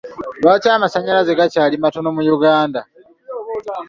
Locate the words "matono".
1.83-2.09